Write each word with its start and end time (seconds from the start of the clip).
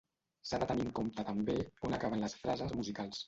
S'ha 0.51 0.59
de 0.63 0.67
tenir 0.71 0.85
en 0.85 0.89
compte 0.99 1.25
també 1.27 1.59
on 1.89 1.95
acaben 1.99 2.25
les 2.27 2.37
frases 2.47 2.75
musicals. 2.81 3.19